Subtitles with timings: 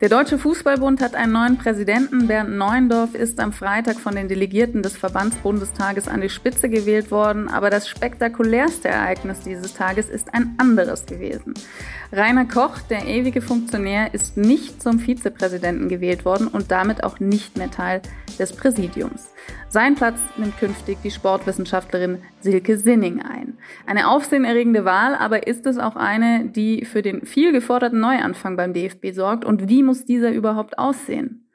[0.00, 2.26] Der Deutsche Fußballbund hat einen neuen Präsidenten.
[2.26, 7.48] Bernd Neuendorf ist am Freitag von den Delegierten des Verbandsbundestages an die Spitze gewählt worden.
[7.50, 11.52] Aber das spektakulärste Ereignis dieses Tages ist ein anderes gewesen.
[12.12, 17.58] Rainer Koch, der ewige Funktionär, ist nicht zum Vizepräsidenten gewählt worden und damit auch nicht
[17.58, 18.00] mehr Teil
[18.36, 19.32] des Präsidiums.
[19.68, 23.58] Sein Platz nimmt künftig die Sportwissenschaftlerin Silke Sinning ein.
[23.86, 28.72] Eine aufsehenerregende Wahl, aber ist es auch eine, die für den viel geforderten Neuanfang beim
[28.72, 31.48] DFB sorgt und wie muss dieser überhaupt aussehen?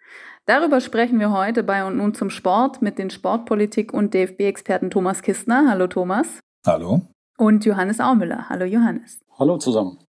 [0.46, 5.24] Darüber sprechen wir heute bei und nun zum Sport mit den Sportpolitik- und DFB-Experten Thomas
[5.24, 5.66] Kistner.
[5.68, 6.40] Hallo Thomas.
[6.66, 7.02] Hallo.
[7.38, 8.48] Und Johannes Aumüller.
[8.48, 9.20] Hallo Johannes.
[9.40, 10.05] Hallo zusammen.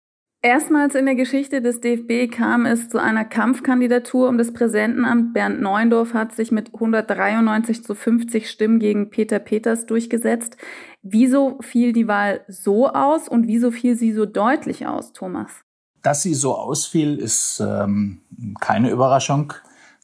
[0.47, 5.33] Erstmals in der Geschichte des DFB kam es zu einer Kampfkandidatur um das Präsidentenamt.
[5.33, 10.55] Bernd Neuendorf hat sich mit 193 zu 50 Stimmen gegen Peter Peters durchgesetzt.
[11.01, 15.51] Wieso fiel die Wahl so aus und wieso fiel sie so deutlich aus, Thomas?
[16.01, 18.21] Dass sie so ausfiel, ist ähm,
[18.61, 19.51] keine Überraschung.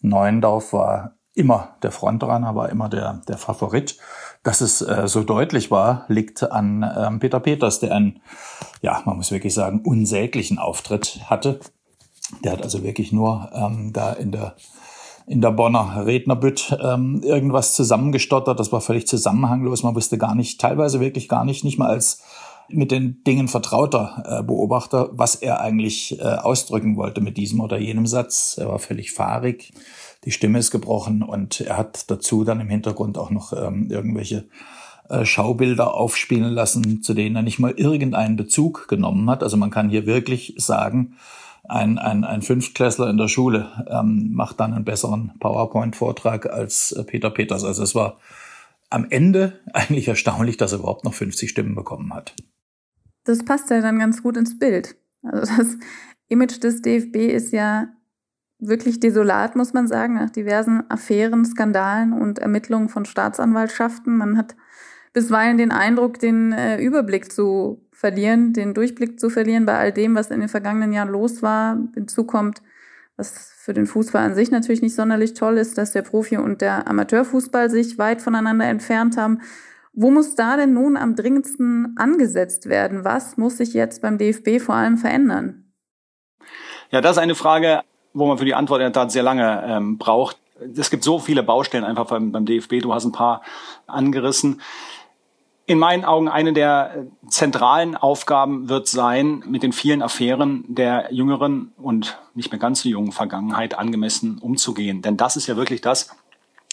[0.02, 3.98] Neuendorf war immer der Frontrunner, war immer der, der Favorit.
[4.44, 8.20] Dass es äh, so deutlich war, liegt an ähm, Peter Peters, der einen,
[8.82, 11.60] ja, man muss wirklich sagen, unsäglichen Auftritt hatte.
[12.44, 14.56] Der hat also wirklich nur ähm, da in der
[15.26, 18.60] in der Bonner Rednerbütt ähm, irgendwas zusammengestottert.
[18.60, 19.84] Das war völlig zusammenhanglos.
[19.84, 22.22] Man wusste gar nicht, teilweise wirklich gar nicht, nicht mal als
[22.70, 27.78] mit den Dingen vertrauter äh, Beobachter, was er eigentlich äh, ausdrücken wollte mit diesem oder
[27.78, 28.58] jenem Satz.
[28.60, 29.74] Er war völlig fahrig
[30.26, 34.46] die Stimme ist gebrochen und er hat dazu dann im Hintergrund auch noch ähm, irgendwelche
[35.10, 39.44] äh, Schaubilder aufspielen lassen, zu denen er nicht mal irgendeinen Bezug genommen hat.
[39.44, 41.16] Also man kann hier wirklich sagen,
[41.66, 47.04] ein, ein, ein Fünftklässler in der Schule ähm, macht dann einen besseren PowerPoint-Vortrag als äh,
[47.04, 47.64] Peter Peters.
[47.64, 48.20] Also es war
[48.90, 52.36] am Ende eigentlich erstaunlich, dass er überhaupt noch 50 Stimmen bekommen hat.
[53.26, 54.96] Das passt ja dann ganz gut ins Bild.
[55.22, 55.78] Also das
[56.28, 57.88] Image des DFB ist ja
[58.68, 64.18] wirklich desolat, muss man sagen, nach diversen Affären, Skandalen und Ermittlungen von Staatsanwaltschaften.
[64.18, 64.56] Man hat
[65.14, 70.16] bisweilen den Eindruck, den äh, Überblick zu verlieren, den Durchblick zu verlieren bei all dem,
[70.16, 71.78] was in den vergangenen Jahren los war.
[71.94, 72.62] Hinzu kommt,
[73.16, 76.62] was für den Fußball an sich natürlich nicht sonderlich toll ist, dass der Profi- und
[76.62, 79.40] der Amateurfußball sich weit voneinander entfernt haben.
[79.94, 83.06] Wo muss da denn nun am dringendsten angesetzt werden?
[83.06, 85.72] Was muss sich jetzt beim DFB vor allem verändern?
[86.90, 89.64] Ja, das ist eine Frage, wo man für die Antwort in der Tat sehr lange
[89.68, 90.38] ähm, braucht.
[90.78, 92.82] Es gibt so viele Baustellen einfach beim, beim DFB.
[92.82, 93.42] Du hast ein paar
[93.88, 94.62] angerissen.
[95.66, 101.72] In meinen Augen eine der zentralen Aufgaben wird sein, mit den vielen Affären der jüngeren
[101.78, 105.02] und nicht mehr ganz so jungen Vergangenheit angemessen umzugehen.
[105.02, 106.16] Denn das ist ja wirklich das,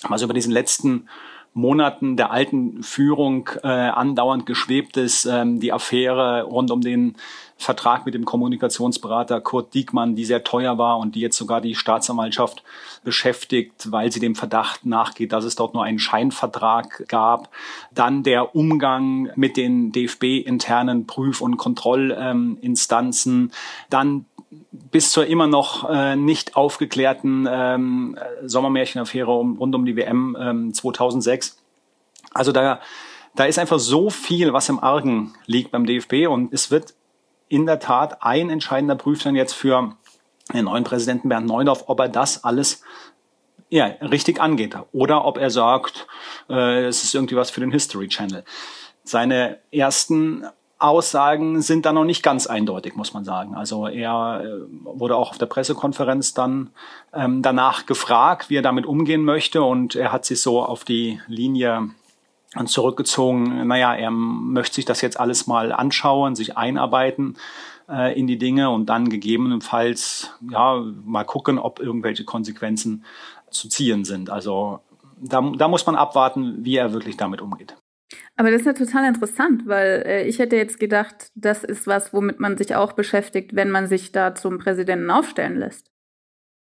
[0.09, 1.09] was über diesen letzten
[1.53, 5.25] Monaten der alten Führung äh, andauernd geschwebt ist.
[5.25, 7.17] Ähm, die Affäre rund um den
[7.61, 11.75] Vertrag mit dem Kommunikationsberater Kurt Diekmann, die sehr teuer war und die jetzt sogar die
[11.75, 12.65] Staatsanwaltschaft
[13.05, 17.51] beschäftigt, weil sie dem Verdacht nachgeht, dass es dort nur einen Scheinvertrag gab.
[17.93, 23.53] Dann der Umgang mit den DFB-internen Prüf- und Kontrollinstanzen.
[23.91, 24.25] Dann
[24.71, 30.73] bis zur immer noch äh, nicht aufgeklärten ähm, Sommermärchenaffäre um, rund um die WM ähm,
[30.73, 31.59] 2006.
[32.33, 32.81] Also da,
[33.35, 36.95] da ist einfach so viel, was im Argen liegt beim DFB und es wird
[37.51, 39.97] in der Tat ein entscheidender Prüfstein jetzt für
[40.55, 42.83] den neuen Präsidenten Bernd Neudorf, ob er das alles
[43.69, 46.07] ja, richtig angeht oder ob er sagt,
[46.49, 48.45] äh, es ist irgendwie was für den History Channel.
[49.05, 50.47] Seine ersten
[50.79, 53.55] Aussagen sind da noch nicht ganz eindeutig, muss man sagen.
[53.55, 54.49] Also er äh,
[54.85, 56.71] wurde auch auf der Pressekonferenz dann
[57.13, 61.21] ähm, danach gefragt, wie er damit umgehen möchte und er hat sich so auf die
[61.27, 61.91] Linie
[62.67, 67.37] zurückgezogen, naja, er möchte sich das jetzt alles mal anschauen, sich einarbeiten
[67.89, 73.05] äh, in die Dinge und dann gegebenenfalls ja mal gucken, ob irgendwelche Konsequenzen
[73.51, 74.31] zu ziehen sind.
[74.31, 74.81] Also
[75.21, 77.77] da, da muss man abwarten, wie er wirklich damit umgeht.
[78.37, 82.13] Aber das ist ja total interessant, weil äh, ich hätte jetzt gedacht, das ist was,
[82.13, 85.91] womit man sich auch beschäftigt, wenn man sich da zum Präsidenten aufstellen lässt.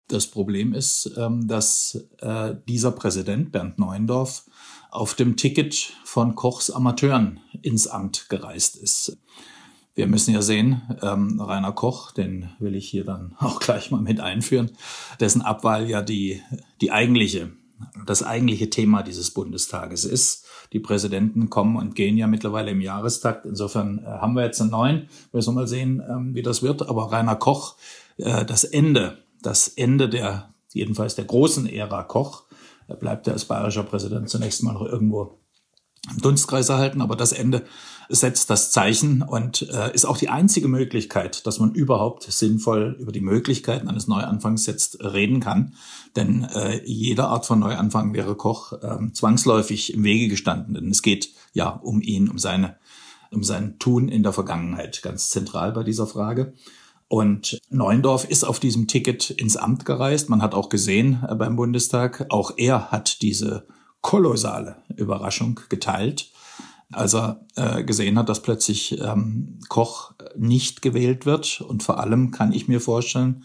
[0.10, 4.46] Das Problem ist, ähm, dass äh, dieser Präsident, Bernd Neuendorf,
[4.92, 9.18] auf dem Ticket von Kochs Amateuren ins Amt gereist ist.
[9.98, 14.02] Wir müssen ja sehen, ähm, Rainer Koch, den will ich hier dann auch gleich mal
[14.02, 14.72] mit einführen,
[15.20, 16.42] dessen Abwahl ja die,
[16.82, 17.52] die eigentliche,
[18.06, 20.46] das eigentliche Thema dieses Bundestages ist.
[20.72, 23.46] Die Präsidenten kommen und gehen ja mittlerweile im Jahrestakt.
[23.46, 25.10] Insofern äh, haben wir jetzt einen neuen.
[25.32, 26.88] Wir müssen mal sehen, ähm, wie das wird.
[26.88, 27.76] Aber Rainer Koch,
[28.18, 32.44] äh, das Ende, das Ende der, jedenfalls der großen Ära Koch,
[32.96, 35.40] bleibt er als bayerischer Präsident zunächst mal noch irgendwo
[36.10, 37.02] im Dunstkreis erhalten.
[37.02, 37.66] Aber das Ende
[38.10, 43.12] setzt das Zeichen und äh, ist auch die einzige Möglichkeit, dass man überhaupt sinnvoll über
[43.12, 45.74] die Möglichkeiten eines Neuanfangs jetzt reden kann.
[46.16, 50.76] Denn äh, jede Art von Neuanfang wäre Koch äh, zwangsläufig im Wege gestanden.
[50.76, 52.78] Denn es geht ja um ihn, um seine,
[53.32, 56.54] um sein Tun in der Vergangenheit, ganz zentral bei dieser Frage.
[57.08, 60.30] Und Neuendorf ist auf diesem Ticket ins Amt gereist.
[60.30, 63.68] Man hat auch gesehen äh, beim Bundestag, auch er hat diese
[64.02, 66.32] kolossale Überraschung geteilt,
[66.92, 71.62] als er äh, gesehen hat, dass plötzlich ähm, Koch nicht gewählt wird.
[71.62, 73.44] Und vor allem kann ich mir vorstellen,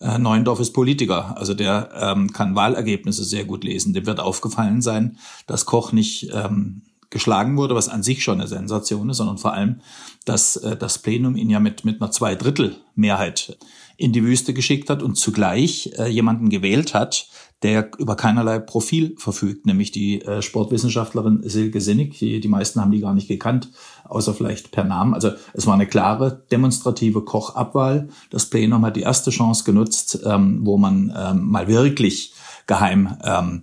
[0.00, 3.94] äh, Neuendorf ist Politiker, also der ähm, kann Wahlergebnisse sehr gut lesen.
[3.94, 8.48] Dem wird aufgefallen sein, dass Koch nicht ähm, geschlagen wurde, was an sich schon eine
[8.48, 9.80] Sensation ist, sondern vor allem,
[10.24, 13.58] dass äh, das Plenum ihn ja mit, mit einer Zweidrittelmehrheit
[13.96, 17.28] in die Wüste geschickt hat und zugleich äh, jemanden gewählt hat,
[17.62, 22.18] der über keinerlei Profil verfügt, nämlich die äh, Sportwissenschaftlerin Silke Sinnig.
[22.18, 23.70] Die, die meisten haben die gar nicht gekannt,
[24.04, 25.14] außer vielleicht per Namen.
[25.14, 28.08] Also es war eine klare demonstrative Kochabwahl.
[28.30, 32.34] Das Plenum hat die erste Chance genutzt, ähm, wo man ähm, mal wirklich
[32.66, 33.62] geheim ähm,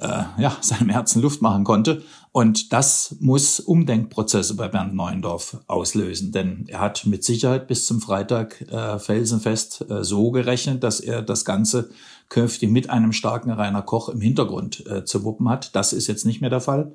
[0.00, 2.02] äh, ja, seinem Herzen Luft machen konnte.
[2.32, 8.00] Und das muss Umdenkprozesse bei Bernd Neuendorf auslösen, denn er hat mit Sicherheit bis zum
[8.00, 11.90] Freitag äh, felsenfest äh, so gerechnet, dass er das Ganze
[12.28, 15.74] künftig mit einem starken Rainer Koch im Hintergrund äh, zu wuppen hat.
[15.74, 16.92] Das ist jetzt nicht mehr der Fall.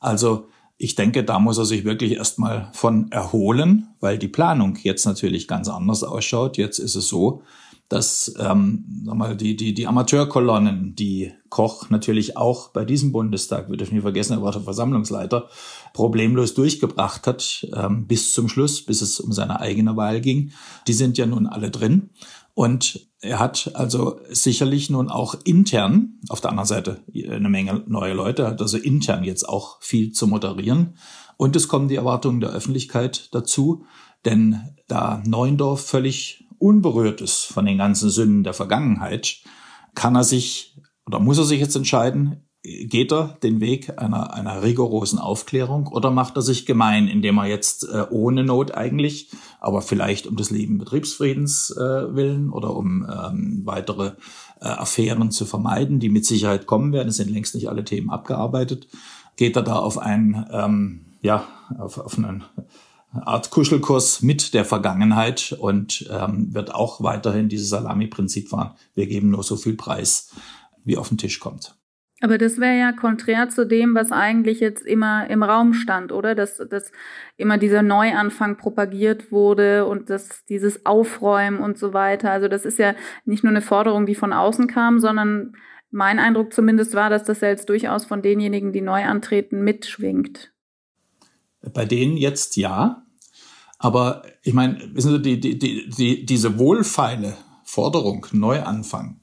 [0.00, 0.46] Also
[0.78, 5.48] ich denke, da muss er sich wirklich erstmal von erholen, weil die Planung jetzt natürlich
[5.48, 6.58] ganz anders ausschaut.
[6.58, 7.42] Jetzt ist es so,
[7.88, 13.70] dass ähm, sag mal, die, die, die Amateurkolonnen, die Koch natürlich auch bei diesem Bundestag,
[13.70, 15.48] wir dürfen nicht vergessen, er war der Versammlungsleiter,
[15.92, 20.52] problemlos durchgebracht hat ähm, bis zum Schluss, bis es um seine eigene Wahl ging,
[20.88, 22.10] die sind ja nun alle drin.
[22.54, 28.14] Und er hat also sicherlich nun auch intern, auf der anderen Seite eine Menge neue
[28.14, 30.96] Leute, hat also intern jetzt auch viel zu moderieren.
[31.36, 33.84] Und es kommen die Erwartungen der Öffentlichkeit dazu,
[34.24, 39.38] denn da Neuendorf völlig unberührt ist von den ganzen Sünden der Vergangenheit,
[39.94, 40.76] kann er sich
[41.06, 46.10] oder muss er sich jetzt entscheiden, geht er den Weg einer, einer rigorosen Aufklärung oder
[46.10, 49.30] macht er sich gemein, indem er jetzt äh, ohne Not eigentlich,
[49.60, 54.12] aber vielleicht um des lieben Betriebsfriedens äh, willen oder um ähm, weitere
[54.60, 58.10] äh, Affären zu vermeiden, die mit Sicherheit kommen werden, es sind längst nicht alle Themen
[58.10, 58.88] abgearbeitet,
[59.36, 61.46] geht er da auf einen, ähm, ja,
[61.78, 62.42] auf, auf einen
[63.24, 68.74] Art Kuschelkurs mit der Vergangenheit und ähm, wird auch weiterhin dieses Salami-Prinzip fahren.
[68.94, 70.34] Wir geben nur so viel Preis,
[70.84, 71.76] wie auf den Tisch kommt.
[72.22, 76.34] Aber das wäre ja konträr zu dem, was eigentlich jetzt immer im Raum stand, oder?
[76.34, 76.90] Dass, dass
[77.36, 82.30] immer dieser Neuanfang propagiert wurde und dass dieses Aufräumen und so weiter.
[82.30, 82.94] Also das ist ja
[83.26, 85.56] nicht nur eine Forderung, die von außen kam, sondern
[85.90, 90.52] mein Eindruck zumindest war, dass das ja jetzt durchaus von denjenigen, die neu antreten, mitschwingt.
[91.72, 93.05] Bei denen jetzt ja.
[93.78, 99.20] Aber ich meine, wissen Sie, die, die, die, die, diese wohlfeile Forderung, Neuanfang,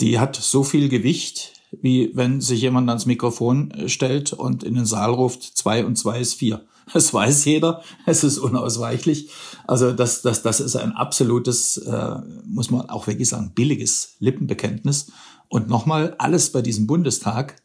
[0.00, 4.86] die hat so viel Gewicht, wie wenn sich jemand ans Mikrofon stellt und in den
[4.86, 6.66] Saal ruft, zwei und zwei ist vier.
[6.92, 9.30] Das weiß jeder, es ist unausweichlich.
[9.66, 12.16] Also das, das, das ist ein absolutes, äh,
[12.46, 15.12] muss man auch wirklich sagen, billiges Lippenbekenntnis.
[15.48, 17.56] Und nochmal, alles bei diesem Bundestag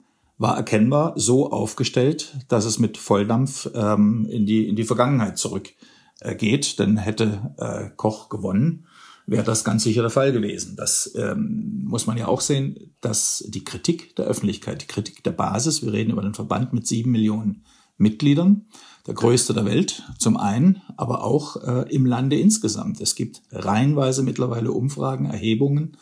[0.44, 5.78] war erkennbar so aufgestellt, dass es mit Volldampf ähm, in, die, in die Vergangenheit zurückgeht.
[6.20, 8.86] Äh, Denn hätte äh, Koch gewonnen,
[9.26, 10.76] wäre das ganz sicher der Fall gewesen.
[10.76, 15.32] Das ähm, muss man ja auch sehen, dass die Kritik der Öffentlichkeit, die Kritik der
[15.32, 17.64] Basis, wir reden über den Verband mit sieben Millionen
[17.96, 18.66] Mitgliedern,
[19.08, 23.00] der größte der Welt zum einen, aber auch äh, im Lande insgesamt.
[23.00, 25.96] Es gibt reihenweise mittlerweile Umfragen, Erhebungen,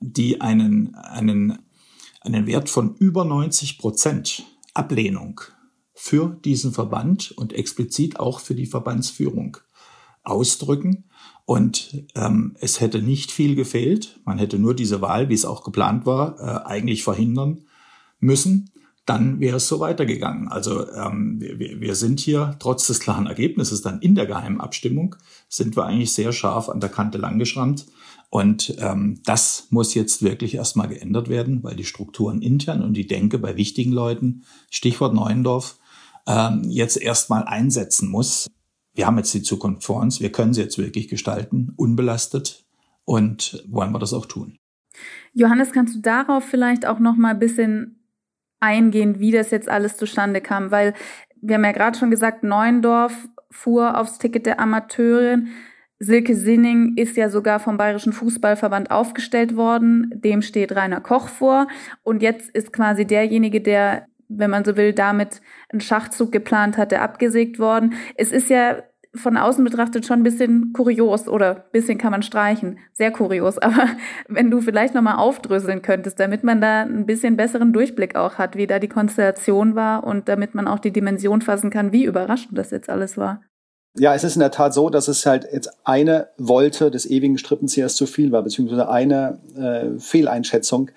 [0.00, 1.58] die einen, einen,
[2.24, 5.40] einen Wert von über 90 Prozent Ablehnung
[5.94, 9.58] für diesen Verband und explizit auch für die Verbandsführung
[10.24, 11.04] ausdrücken.
[11.44, 14.18] Und ähm, es hätte nicht viel gefehlt.
[14.24, 17.64] Man hätte nur diese Wahl, wie es auch geplant war, äh, eigentlich verhindern
[18.18, 18.70] müssen.
[19.06, 20.48] Dann wäre es so weitergegangen.
[20.48, 25.16] Also ähm, wir, wir sind hier trotz des klaren Ergebnisses dann in der geheimen Abstimmung
[25.50, 27.86] sind wir eigentlich sehr scharf an der Kante langgeschrammt.
[28.34, 33.06] Und ähm, das muss jetzt wirklich erstmal geändert werden, weil die Strukturen intern und die
[33.06, 35.78] Denke bei wichtigen Leuten, Stichwort Neuendorf,
[36.26, 38.48] ähm, jetzt erstmal einsetzen muss
[38.94, 42.64] wir haben jetzt die Zukunft vor uns, wir können sie jetzt wirklich gestalten, unbelastet
[43.04, 44.56] und wollen wir das auch tun.
[45.32, 48.08] Johannes, kannst du darauf vielleicht auch noch mal ein bisschen
[48.60, 50.70] eingehen, wie das jetzt alles zustande kam?
[50.70, 50.94] Weil
[51.40, 53.12] wir haben ja gerade schon gesagt, Neuendorf
[53.50, 55.48] fuhr aufs Ticket der Amateurin.
[56.04, 60.10] Silke Sinning ist ja sogar vom Bayerischen Fußballverband aufgestellt worden.
[60.14, 61.66] Dem steht Rainer Koch vor.
[62.02, 66.92] Und jetzt ist quasi derjenige, der, wenn man so will, damit einen Schachzug geplant hat,
[66.92, 67.94] der abgesägt worden.
[68.16, 68.82] Es ist ja
[69.14, 73.58] von außen betrachtet schon ein bisschen kurios oder bisschen kann man streichen, sehr kurios.
[73.62, 73.88] Aber
[74.28, 78.56] wenn du vielleicht nochmal aufdröseln könntest, damit man da ein bisschen besseren Durchblick auch hat,
[78.56, 82.58] wie da die Konstellation war und damit man auch die Dimension fassen kann, wie überraschend
[82.58, 83.40] das jetzt alles war.
[83.96, 87.38] Ja, es ist in der Tat so, dass es halt jetzt eine Wolte des ewigen
[87.38, 90.90] Strippenziehers zu viel war, beziehungsweise eine äh, Fehleinschätzung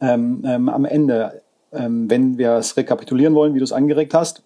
[0.00, 1.42] ähm, ähm, am Ende.
[1.72, 4.44] Ähm, wenn wir es rekapitulieren wollen, wie du es angeregt hast,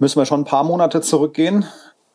[0.00, 1.64] müssen wir schon ein paar Monate zurückgehen,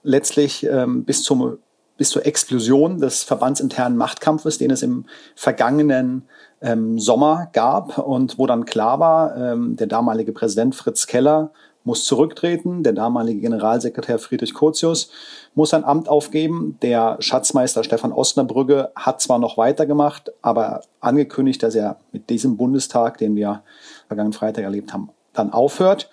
[0.04, 1.58] letztlich ähm, bis, zum,
[1.96, 6.24] bis zur Explosion des verbandsinternen Machtkampfes, den es im vergangenen
[6.62, 11.52] ähm, Sommer gab und wo dann klar war, ähm, der damalige Präsident Fritz Keller
[11.90, 15.10] muss zurücktreten, der damalige Generalsekretär Friedrich Curtius
[15.56, 21.74] muss sein Amt aufgeben, der Schatzmeister Stefan Ostnerbrügge hat zwar noch weitergemacht, aber angekündigt, dass
[21.74, 23.64] er mit diesem Bundestag, den wir
[24.06, 26.12] vergangenen Freitag erlebt haben, dann aufhört.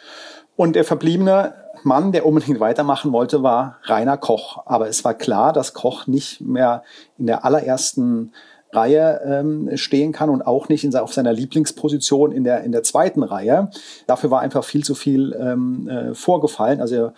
[0.56, 1.52] Und der verbliebene
[1.82, 4.62] Mann, der unbedingt weitermachen wollte, war Rainer Koch.
[4.64, 6.84] Aber es war klar, dass Koch nicht mehr
[7.18, 8.32] in der allerersten
[8.72, 12.82] Reihe ähm, stehen kann und auch nicht in, auf seiner Lieblingsposition in der, in der
[12.82, 13.70] zweiten Reihe.
[14.06, 16.80] Dafür war einfach viel zu viel ähm, äh, vorgefallen.
[16.80, 17.12] Also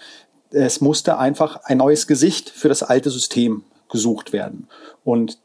[0.51, 4.69] es musste einfach ein neues Gesicht für das alte System gesucht werden.
[5.05, 5.39] Und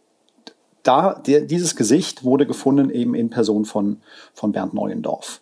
[0.84, 4.02] da, der, dieses Gesicht wurde gefunden eben in Person von,
[4.34, 5.42] von Bernd Neuendorf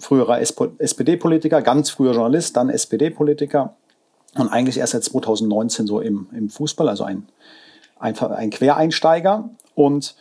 [0.00, 3.74] früherer SPD-Politiker, ganz früher Journalist, dann SPD-Politiker
[4.36, 7.26] und eigentlich erst seit 2019 so im, im Fußball, also ein,
[7.98, 9.50] ein, ein Quereinsteiger.
[9.74, 10.16] Und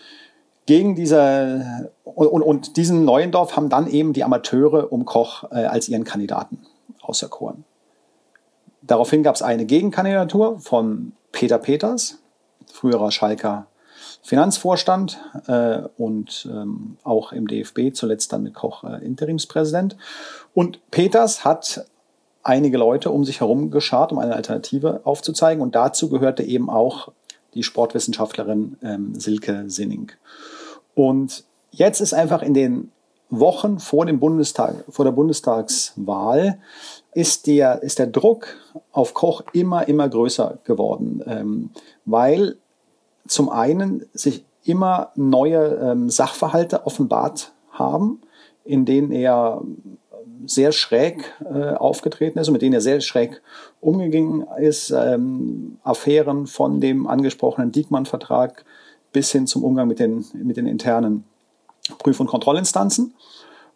[0.66, 5.90] gegen diese und, und diesen Neuendorf haben dann eben die Amateure um Koch äh, als
[5.90, 6.66] ihren Kandidaten
[7.02, 7.66] auserkoren.
[8.82, 12.20] Daraufhin gab es eine Gegenkandidatur von Peter Peters,
[12.72, 13.68] früherer Schalker
[14.22, 19.98] Finanzvorstand äh, und ähm, auch im DFB, zuletzt dann mit Koch äh, Interimspräsident.
[20.54, 21.86] Und Peters hat
[22.42, 25.62] einige Leute um sich herum geschart, um eine Alternative aufzuzeigen.
[25.62, 27.12] Und dazu gehörte eben auch
[27.54, 30.12] die Sportwissenschaftlerin ähm, Silke Sinning.
[30.96, 32.92] Und jetzt ist einfach in den
[33.30, 36.60] Wochen vor dem Bundestag, vor der Bundestagswahl
[37.14, 38.48] ist der, ist der Druck
[38.92, 41.70] auf Koch immer, immer größer geworden, ähm,
[42.06, 42.58] weil
[43.28, 48.22] zum einen sich immer neue ähm, Sachverhalte offenbart haben,
[48.64, 49.62] in denen er
[50.46, 53.42] sehr schräg äh, aufgetreten ist und mit denen er sehr schräg
[53.82, 54.92] umgegangen ist.
[54.92, 58.66] Ähm, Affären von dem angesprochenen Diekmann-Vertrag
[59.12, 61.24] bis hin zum Umgang mit den, mit den internen
[62.00, 63.14] Prüf- und Kontrollinstanzen.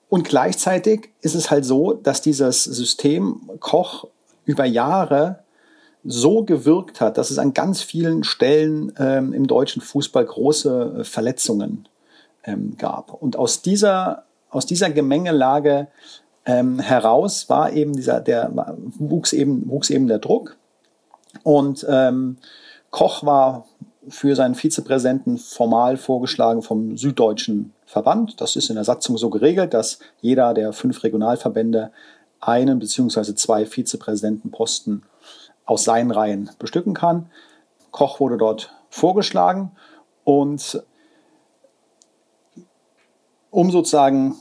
[0.09, 4.07] Und gleichzeitig ist es halt so, dass dieses System Koch
[4.45, 5.43] über Jahre
[6.03, 11.03] so gewirkt hat, dass es an ganz vielen Stellen ähm, im deutschen Fußball große äh,
[11.03, 11.89] Verletzungen
[12.45, 13.13] ähm, gab.
[13.13, 15.87] Und aus dieser, aus dieser Gemengelage
[16.47, 18.51] ähm, heraus war eben dieser, der
[18.97, 20.55] wuchs eben, wuchs eben der Druck.
[21.43, 22.37] Und ähm,
[22.89, 23.65] Koch war
[24.07, 28.39] für seinen Vizepräsidenten formal vorgeschlagen vom Süddeutschen Verband.
[28.39, 31.91] Das ist in der Satzung so geregelt, dass jeder der fünf Regionalverbände
[32.39, 35.03] einen beziehungsweise zwei Vizepräsidentenposten
[35.65, 37.29] aus seinen Reihen bestücken kann.
[37.91, 39.71] Koch wurde dort vorgeschlagen
[40.23, 40.81] und
[43.51, 44.35] um sozusagen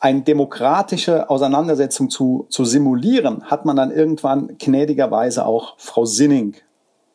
[0.00, 6.54] eine demokratische Auseinandersetzung zu, zu simulieren, hat man dann irgendwann gnädigerweise auch Frau Sinning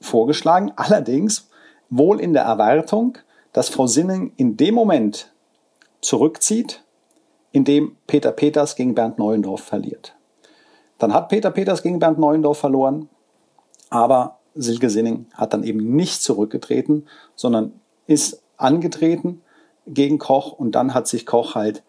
[0.02, 0.74] vorgeschlagen.
[0.76, 1.50] Allerdings
[1.90, 3.18] wohl in der Erwartung,
[3.54, 5.32] dass Frau Sinning in dem Moment
[6.02, 6.84] zurückzieht,
[7.52, 10.16] in dem Peter Peters gegen Bernd Neuendorf verliert.
[10.98, 13.10] Dann hat Peter Peters gegen Bernd Neuendorf verloren.
[13.90, 19.42] Aber Silke Sinning hat dann eben nicht zurückgetreten, sondern ist angetreten
[19.88, 21.84] gegen Koch und dann hat sich Koch halt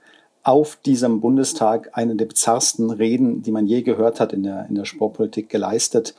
[0.44, 4.74] auf diesem Bundestag eine der bizarrsten Reden, die man je gehört hat in der, in
[4.74, 6.14] der Sportpolitik geleistet.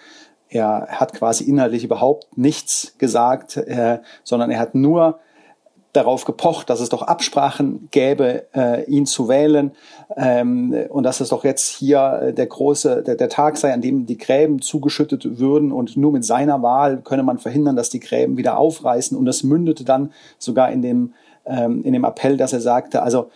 [0.49, 5.19] Er hat quasi inhaltlich überhaupt nichts gesagt, äh, sondern er hat nur
[5.93, 9.71] darauf gepocht, dass es doch Absprachen gäbe, äh, ihn zu wählen
[10.17, 13.81] ähm, und dass es doch jetzt hier äh, der große, der, der Tag sei, an
[13.81, 17.99] dem die Gräben zugeschüttet würden und nur mit seiner Wahl könne man verhindern, dass die
[17.99, 21.13] Gräben wieder aufreißen und das mündete dann sogar in dem,
[21.45, 23.29] ähm, in dem Appell, dass er sagte, also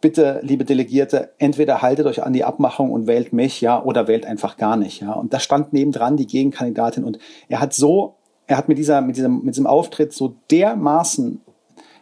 [0.00, 4.26] bitte, liebe Delegierte, entweder haltet euch an die Abmachung und wählt mich, ja, oder wählt
[4.26, 5.12] einfach gar nicht, ja.
[5.12, 7.18] Und da stand nebendran die Gegenkandidatin und
[7.48, 8.16] er hat so,
[8.46, 11.40] er hat mit dieser, mit diesem, mit diesem Auftritt so dermaßen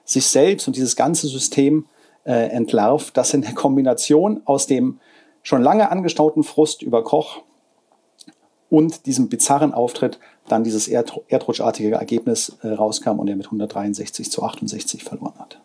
[0.05, 1.87] sich selbst und dieses ganze System
[2.25, 5.00] äh, entlarvt, das in der Kombination aus dem
[5.43, 7.43] schon lange angestauten Frust über Koch
[8.69, 14.43] und diesem bizarren Auftritt dann dieses erdrutschartige Ergebnis äh, rauskam und er mit 163 zu
[14.43, 15.62] 68 verloren hat.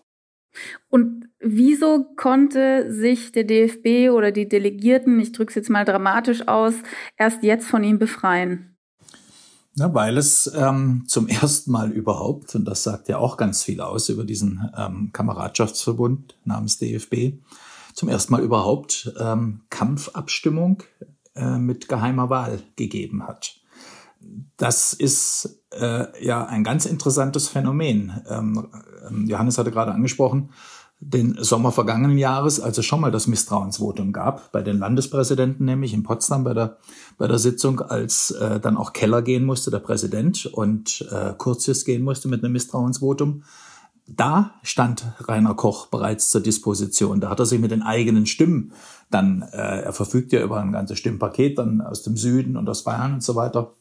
[0.89, 6.47] Und wieso konnte sich der DFB oder die Delegierten, ich drücke es jetzt mal dramatisch
[6.47, 6.73] aus,
[7.17, 8.77] erst jetzt von ihm befreien?
[9.75, 13.79] Ja, weil es ähm, zum ersten Mal überhaupt, und das sagt ja auch ganz viel
[13.79, 17.39] aus über diesen ähm, Kameradschaftsverbund namens DFB,
[17.93, 20.83] zum ersten Mal überhaupt ähm, Kampfabstimmung
[21.35, 23.55] äh, mit geheimer Wahl gegeben hat.
[24.57, 28.21] Das ist äh, ja ein ganz interessantes Phänomen.
[28.29, 28.67] Ähm,
[29.27, 30.51] Johannes hatte gerade angesprochen,
[31.03, 35.93] den Sommer vergangenen Jahres, als es schon mal das Misstrauensvotum gab, bei den Landespräsidenten nämlich
[35.93, 36.77] in Potsdam bei der,
[37.17, 41.85] bei der Sitzung, als äh, dann auch Keller gehen musste, der Präsident, und äh, Kurzius
[41.85, 43.43] gehen musste mit einem Misstrauensvotum.
[44.07, 47.19] Da stand Rainer Koch bereits zur Disposition.
[47.19, 48.71] Da hat er sich mit den eigenen Stimmen
[49.09, 52.83] dann, äh, er verfügt ja über ein ganzes Stimmpaket dann aus dem Süden und aus
[52.83, 53.73] Bayern und so weiter,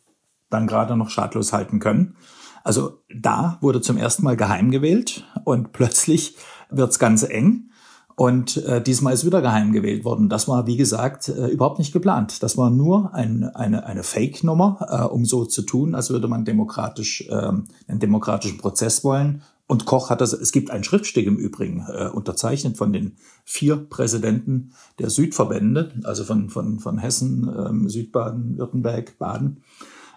[0.49, 2.17] dann gerade noch schadlos halten können.
[2.65, 6.37] Also da wurde zum ersten Mal geheim gewählt und plötzlich
[6.71, 7.71] wird's ganz eng.
[8.17, 10.29] Und äh, diesmal ist wieder geheim gewählt worden.
[10.29, 12.43] Das war, wie gesagt, äh, überhaupt nicht geplant.
[12.43, 16.45] Das war nur ein, eine, eine Fake-Nummer, äh, um so zu tun, als würde man
[16.45, 19.41] demokratisch äh, einen demokratischen Prozess wollen.
[19.67, 23.77] Und Koch hat das, es gibt ein Schriftstück im Übrigen, äh, unterzeichnet von den vier
[23.77, 29.63] Präsidenten der Südverbände, also von, von, von Hessen, ähm, Südbaden, Württemberg, Baden,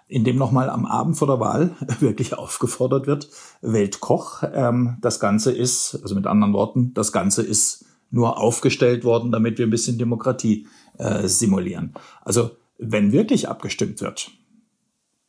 [0.07, 3.29] in dem nochmal am Abend vor der Wahl wirklich aufgefordert wird,
[3.62, 4.43] wählt Koch.
[4.53, 9.57] Ähm, das Ganze ist, also mit anderen Worten, das Ganze ist nur aufgestellt worden, damit
[9.57, 10.67] wir ein bisschen Demokratie
[10.98, 11.93] äh, simulieren.
[12.22, 14.31] Also wenn wirklich abgestimmt wird,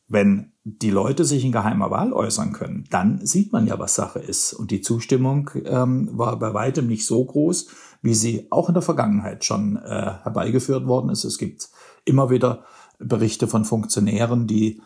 [0.07, 4.19] wenn die Leute sich in geheimer Wahl äußern können, dann sieht man ja, was Sache
[4.19, 4.53] ist.
[4.53, 7.67] Und die Zustimmung ähm, war bei weitem nicht so groß,
[8.01, 11.23] wie sie auch in der Vergangenheit schon äh, herbeigeführt worden ist.
[11.23, 11.69] Es gibt
[12.03, 12.65] immer wieder
[12.99, 14.81] Berichte von Funktionären, die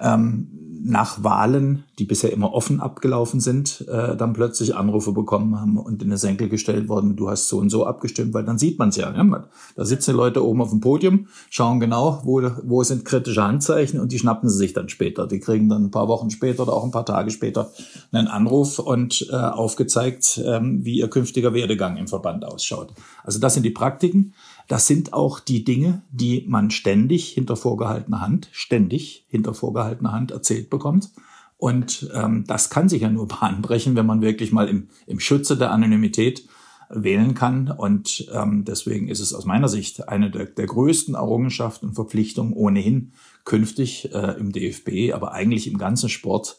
[0.00, 0.48] ähm,
[0.84, 6.02] nach Wahlen, die bisher immer offen abgelaufen sind, äh, dann plötzlich Anrufe bekommen haben und
[6.02, 8.88] in den Senkel gestellt worden, du hast so und so abgestimmt, weil dann sieht man
[8.88, 9.12] es ja.
[9.14, 9.44] ja.
[9.76, 14.10] Da sitzen Leute oben auf dem Podium, schauen genau, wo, wo sind kritische Handzeichen und
[14.10, 15.28] die schnappen sie sich dann später.
[15.28, 17.70] Die kriegen dann ein paar Wochen später oder auch ein paar Tage später
[18.10, 22.92] einen Anruf und äh, aufgezeigt, ähm, wie ihr künftiger Werdegang im Verband ausschaut.
[23.22, 24.34] Also das sind die Praktiken.
[24.68, 30.30] Das sind auch die Dinge, die man ständig hinter vorgehaltener Hand, ständig hinter vorgehaltener Hand
[30.30, 31.10] erzählt bekommt.
[31.58, 35.56] Und ähm, das kann sich ja nur bahnbrechen, wenn man wirklich mal im, im Schutze
[35.56, 36.48] der Anonymität
[36.90, 37.70] wählen kann.
[37.70, 42.52] Und ähm, deswegen ist es aus meiner Sicht eine der, der größten Errungenschaften und Verpflichtungen
[42.52, 43.12] ohnehin
[43.44, 46.58] künftig äh, im DFB, aber eigentlich im ganzen Sport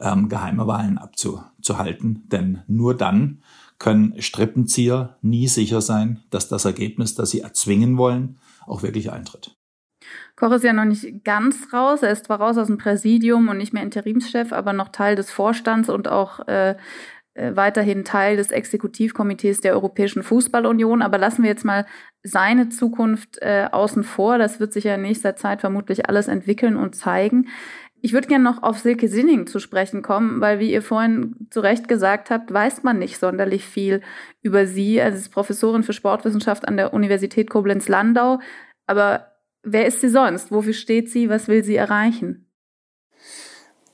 [0.00, 2.24] ähm, geheime Wahlen abzuhalten.
[2.28, 3.42] Denn nur dann
[3.78, 9.56] können Strippenzieher nie sicher sein, dass das Ergebnis, das sie erzwingen wollen, auch wirklich eintritt.
[10.36, 12.02] Koch ist ja noch nicht ganz raus.
[12.02, 15.30] Er ist zwar raus aus dem Präsidium und nicht mehr Interimschef, aber noch Teil des
[15.30, 16.76] Vorstands und auch äh,
[17.38, 21.02] äh, weiterhin Teil des Exekutivkomitees der Europäischen Fußballunion.
[21.02, 21.86] Aber lassen wir jetzt mal
[22.22, 24.38] seine Zukunft äh, außen vor.
[24.38, 27.48] Das wird sich ja in nächster Zeit vermutlich alles entwickeln und zeigen.
[28.00, 31.60] Ich würde gerne noch auf Silke Sinning zu sprechen kommen, weil, wie ihr vorhin zu
[31.60, 34.02] Recht gesagt habt, weiß man nicht sonderlich viel
[34.40, 35.00] über sie.
[35.00, 38.38] Also sie ist Professorin für Sportwissenschaft an der Universität Koblenz-Landau.
[38.86, 39.32] Aber
[39.62, 40.52] wer ist sie sonst?
[40.52, 41.28] Wofür steht sie?
[41.28, 42.48] Was will sie erreichen?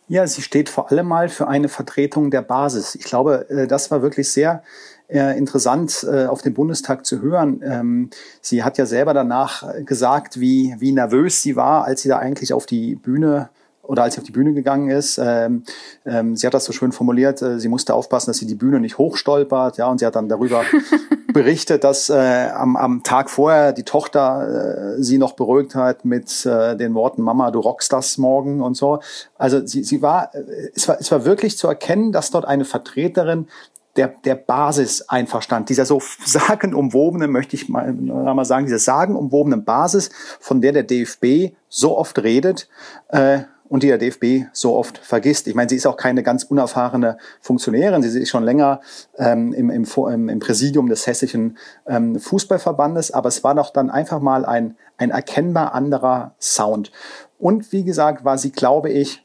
[0.06, 2.94] Ja, sie steht vor allem mal für eine Vertretung der Basis.
[2.94, 4.62] Ich glaube, äh, das war wirklich sehr
[5.08, 7.62] äh, interessant äh, auf dem Bundestag zu hören.
[7.64, 8.10] Ähm,
[8.42, 12.52] sie hat ja selber danach gesagt, wie, wie nervös sie war, als sie da eigentlich
[12.52, 13.48] auf die Bühne
[13.86, 15.18] oder als sie auf die Bühne gegangen ist.
[15.18, 15.64] Ähm,
[16.04, 18.80] ähm, sie hat das so schön formuliert, äh, sie musste aufpassen, dass sie die Bühne
[18.80, 19.76] nicht hochstolpert.
[19.76, 20.62] Ja, und sie hat dann darüber
[21.32, 26.46] berichtet, dass äh, am, am Tag vorher die Tochter äh, sie noch beruhigt hat mit
[26.46, 29.00] äh, den Worten Mama, du rockst das morgen und so.
[29.36, 32.64] Also sie, sie war, äh, es war, es war wirklich zu erkennen, dass dort eine
[32.64, 33.48] Vertreterin
[33.96, 35.68] der, der Basis einverstand.
[35.68, 41.54] Dieser so sagenumwobene, möchte ich mal, mal sagen, dieser sagenumwobenen Basis, von der der DFB
[41.68, 42.68] so oft redet,
[43.08, 43.40] äh,
[43.74, 45.48] und die der DFB so oft vergisst.
[45.48, 48.04] Ich meine, sie ist auch keine ganz unerfahrene Funktionärin.
[48.04, 48.80] Sie ist schon länger
[49.18, 54.20] ähm, im, im, im Präsidium des hessischen ähm, Fußballverbandes, aber es war doch dann einfach
[54.20, 56.92] mal ein, ein erkennbar anderer Sound.
[57.40, 59.24] Und wie gesagt, war sie, glaube ich,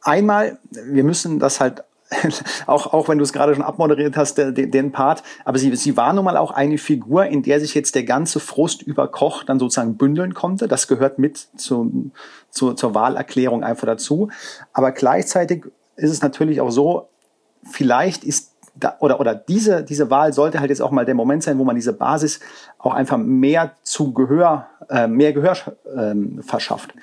[0.00, 1.84] einmal, wir müssen das halt
[2.66, 5.22] auch, auch wenn du es gerade schon abmoderiert hast, den, den Part.
[5.44, 8.40] Aber sie, sie war nun mal auch eine Figur, in der sich jetzt der ganze
[8.40, 10.68] Frust über Koch dann sozusagen bündeln konnte.
[10.68, 12.10] Das gehört mit zu,
[12.50, 14.28] zu, zur Wahlerklärung einfach dazu.
[14.72, 17.08] Aber gleichzeitig ist es natürlich auch so,
[17.62, 21.42] vielleicht ist da, oder, oder diese, diese Wahl sollte halt jetzt auch mal der Moment
[21.42, 22.40] sein, wo man diese Basis
[22.78, 25.56] auch einfach mehr zu Gehör, äh, mehr Gehör
[25.96, 26.94] ähm, verschafft.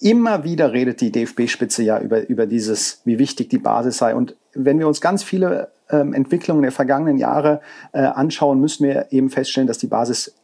[0.00, 4.14] Immer wieder redet die DFB-Spitze ja über, über dieses, wie wichtig die Basis sei.
[4.14, 7.60] Und wenn wir uns ganz viele ähm, Entwicklungen der vergangenen Jahre
[7.92, 10.34] äh, anschauen, müssen wir eben feststellen, dass die Basis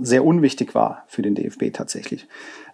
[0.00, 2.26] sehr unwichtig war für den DFB tatsächlich.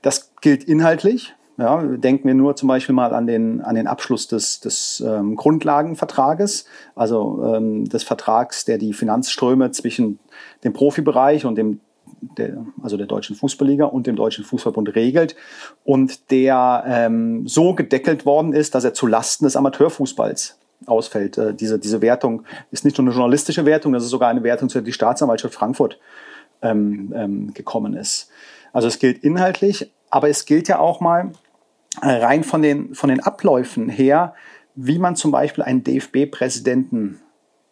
[0.02, 1.34] Das gilt inhaltlich.
[1.56, 5.36] Ja, denken wir nur zum Beispiel mal an den, an den Abschluss des, des ähm,
[5.36, 6.64] Grundlagenvertrages,
[6.94, 10.20] also ähm, des Vertrags, der die Finanzströme zwischen
[10.64, 11.80] dem Profibereich und dem
[12.20, 15.36] der, also der Deutschen Fußballliga und dem Deutschen Fußballbund regelt
[15.84, 21.38] und der ähm, so gedeckelt worden ist, dass er zu Lasten des Amateurfußballs ausfällt.
[21.38, 24.68] Äh, diese, diese Wertung ist nicht nur eine journalistische Wertung, das ist sogar eine Wertung,
[24.68, 25.98] zu der die Staatsanwaltschaft Frankfurt
[26.62, 28.30] ähm, ähm, gekommen ist.
[28.72, 31.32] Also es gilt inhaltlich, aber es gilt ja auch mal
[32.02, 34.34] äh, rein von den, von den Abläufen her,
[34.74, 37.20] wie man zum Beispiel einen DFB-Präsidenten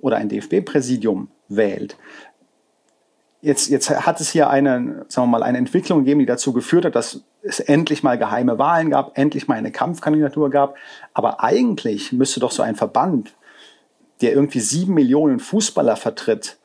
[0.00, 1.96] oder ein DFB-Präsidium wählt.
[3.40, 6.84] Jetzt, jetzt hat es hier eine, sagen wir mal, eine Entwicklung gegeben, die dazu geführt
[6.84, 10.76] hat, dass es endlich mal geheime Wahlen gab, endlich mal eine Kampfkandidatur gab.
[11.14, 13.34] Aber eigentlich müsste doch so ein Verband,
[14.20, 16.58] der irgendwie sieben Millionen Fußballer vertritt,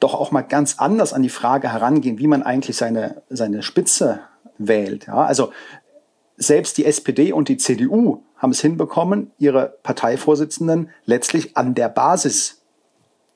[0.00, 4.20] doch auch mal ganz anders an die Frage herangehen, wie man eigentlich seine, seine Spitze
[4.58, 5.06] wählt.
[5.06, 5.52] Ja, also
[6.36, 12.63] selbst die SPD und die CDU haben es hinbekommen, ihre Parteivorsitzenden letztlich an der Basis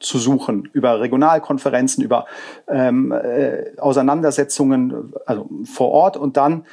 [0.00, 2.26] zu suchen, über Regionalkonferenzen, über
[2.68, 6.64] ähm, äh, Auseinandersetzungen also vor Ort und dann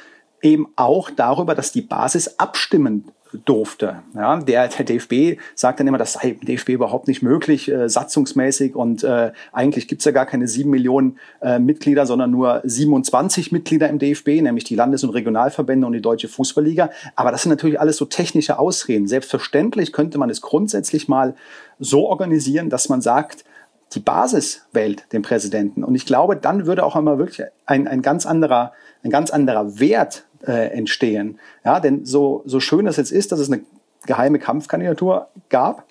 [0.42, 3.10] eben auch darüber, dass die Basis abstimmen
[3.44, 4.02] durfte.
[4.14, 7.88] Ja, der, der DFB sagt dann immer, das sei im DFB überhaupt nicht möglich, äh,
[7.88, 13.52] satzungsmäßig und äh, eigentlich gibt's ja gar keine sieben Millionen äh, Mitglieder, sondern nur 27
[13.52, 16.90] Mitglieder im DFB, nämlich die Landes- und Regionalverbände und die Deutsche Fußballliga.
[17.14, 19.06] Aber das sind natürlich alles so technische Ausreden.
[19.06, 21.34] Selbstverständlich könnte man es grundsätzlich mal
[21.78, 23.44] so organisieren, dass man sagt,
[23.92, 25.84] die Basis wählt den Präsidenten.
[25.84, 28.72] Und ich glaube, dann würde auch einmal wirklich ein, ein ganz anderer,
[29.02, 31.38] ein ganz anderer Wert äh, entstehen.
[31.64, 33.62] Ja, denn so, so schön es jetzt ist, dass es eine
[34.06, 35.86] geheime Kampfkandidatur gab,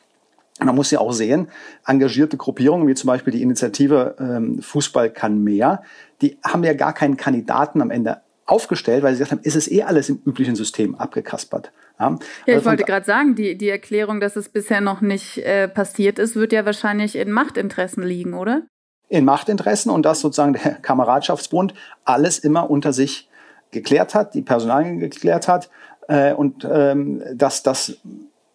[0.59, 1.49] man muss ja auch sehen,
[1.85, 5.83] engagierte Gruppierungen wie zum Beispiel die Initiative ähm, Fußball kann mehr,
[6.21, 9.69] die haben ja gar keinen Kandidaten am Ende aufgestellt, weil sie gesagt haben, ist es
[9.69, 11.71] eh alles im üblichen System abgekaspert.
[11.99, 15.39] Ja, ja ich also wollte gerade sagen, die, die Erklärung, dass es bisher noch nicht
[15.39, 18.63] äh, passiert ist, wird ja wahrscheinlich in Machtinteressen liegen, oder?
[19.09, 21.73] In Machtinteressen und dass sozusagen der Kameradschaftsbund
[22.05, 23.29] alles immer unter sich
[23.75, 25.69] geklärt hat, die Personalien geklärt hat
[26.07, 27.97] äh, und ähm, dass das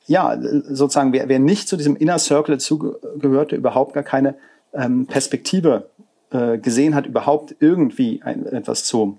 [0.06, 4.34] ja sozusagen wer, wer nicht zu diesem Inner Circle dazugehörte, überhaupt gar keine
[4.72, 5.88] ähm, Perspektive
[6.30, 9.18] äh, gesehen hat, überhaupt irgendwie ein, etwas zu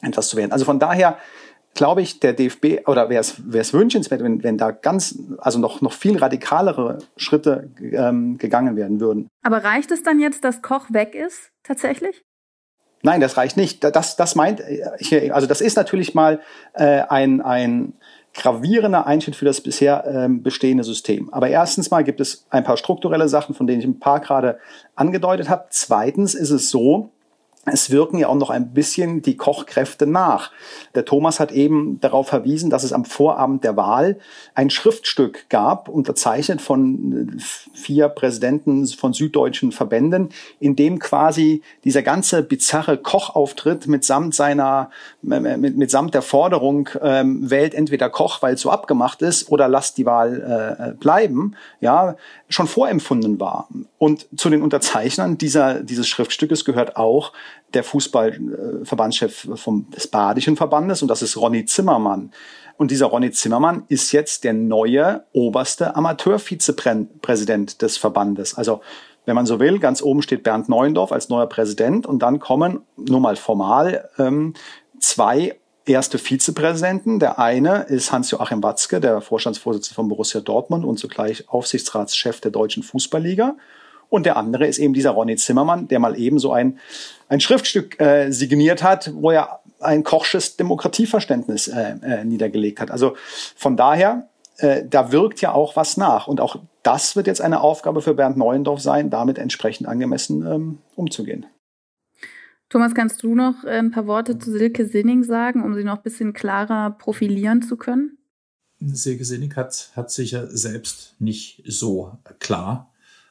[0.00, 0.52] etwas zu werden.
[0.52, 1.18] Also von daher
[1.74, 5.58] glaube ich, der DFB oder wäre es wäre es wünschenswert, wenn, wenn da ganz also
[5.58, 9.28] noch noch viel radikalere Schritte ähm, gegangen werden würden.
[9.42, 12.24] Aber reicht es dann jetzt, dass Koch weg ist tatsächlich?
[13.02, 13.82] Nein, das reicht nicht.
[13.82, 14.62] Das, das meint
[14.98, 16.40] hier, also das ist natürlich mal
[16.74, 17.94] äh, ein, ein
[18.34, 21.32] gravierender Einschnitt für das bisher ähm, bestehende System.
[21.32, 24.58] Aber erstens mal gibt es ein paar strukturelle Sachen, von denen ich ein paar gerade
[24.94, 25.66] angedeutet habe.
[25.70, 27.10] Zweitens ist es so,
[27.64, 30.50] es wirken ja auch noch ein bisschen die Kochkräfte nach.
[30.96, 34.18] Der Thomas hat eben darauf verwiesen, dass es am Vorabend der Wahl
[34.54, 37.40] ein Schriftstück gab, unterzeichnet von
[37.72, 44.90] vier Präsidenten von süddeutschen Verbänden, in dem quasi dieser ganze bizarre Kochauftritt mitsamt seiner,
[45.22, 49.98] mit, mitsamt der Forderung, ähm, wählt entweder Koch, weil es so abgemacht ist, oder lasst
[49.98, 52.16] die Wahl äh, bleiben, ja,
[52.52, 53.68] schon vorempfunden war.
[53.98, 57.32] Und zu den Unterzeichnern dieser, dieses Schriftstückes gehört auch
[57.74, 62.32] der Fußballverbandschef vom, des Badischen Verbandes und das ist Ronny Zimmermann.
[62.76, 68.56] Und dieser Ronny Zimmermann ist jetzt der neue oberste Amateurvizepräsident des Verbandes.
[68.56, 68.80] Also
[69.24, 72.80] wenn man so will, ganz oben steht Bernd Neuendorf als neuer Präsident und dann kommen
[72.96, 74.54] nur mal formal ähm,
[74.98, 75.56] zwei
[75.86, 77.18] erste Vizepräsidenten.
[77.18, 82.82] Der eine ist Hans-Joachim Watzke, der Vorstandsvorsitzende von Borussia Dortmund und zugleich Aufsichtsratschef der Deutschen
[82.82, 83.56] Fußballliga.
[84.08, 86.78] Und der andere ist eben dieser Ronny Zimmermann, der mal eben so ein,
[87.28, 92.90] ein Schriftstück äh, signiert hat, wo er ein kochsches Demokratieverständnis äh, äh, niedergelegt hat.
[92.90, 93.16] Also
[93.56, 96.26] von daher, äh, da wirkt ja auch was nach.
[96.26, 100.78] Und auch das wird jetzt eine Aufgabe für Bernd Neuendorf sein, damit entsprechend angemessen ähm,
[100.94, 101.46] umzugehen.
[102.72, 106.02] Thomas, kannst du noch ein paar Worte zu Silke Sinning sagen, um sie noch ein
[106.02, 108.16] bisschen klarer profilieren zu können?
[108.80, 112.90] Silke Sinning hat, hat sich ja selbst nicht so klar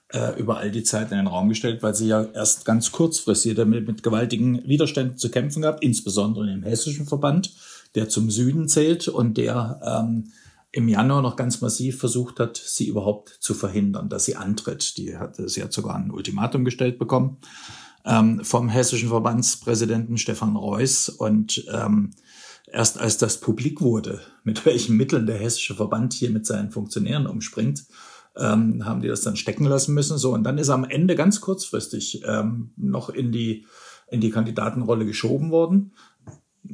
[0.10, 3.56] äh, über all die Zeit in den Raum gestellt, weil sie ja erst ganz kurzfristig
[3.56, 7.52] damit mit gewaltigen Widerständen zu kämpfen gab, insbesondere im hessischen Verband,
[7.96, 10.32] der zum Süden zählt und der ähm,
[10.72, 14.98] im Januar noch ganz massiv versucht hat, sie überhaupt zu verhindern, dass sie antritt.
[14.98, 17.40] Die hat, sie hat sogar ein Ultimatum gestellt bekommen
[18.06, 21.10] ähm, vom hessischen Verbandspräsidenten Stefan Reuß.
[21.10, 22.12] Und ähm,
[22.72, 27.28] erst als das publik wurde, mit welchen Mitteln der hessische Verband hier mit seinen Funktionären
[27.28, 27.86] umspringt,
[28.38, 30.18] ähm, haben die das dann stecken lassen müssen.
[30.18, 33.66] So und dann ist am Ende ganz kurzfristig ähm, noch in die
[34.12, 35.94] in die Kandidatenrolle geschoben worden.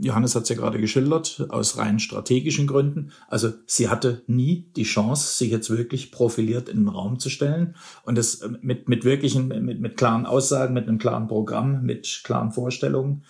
[0.02, 3.12] Johannes hat es ja gerade geschildert, aus rein strategischen Gründen.
[3.28, 7.76] Also sie hatte nie die Chance, sich jetzt wirklich profiliert in den Raum zu stellen
[8.04, 12.22] und das äh, mit, mit wirklichen, mit, mit klaren Aussagen, mit einem klaren Programm, mit
[12.24, 13.24] klaren Vorstellungen.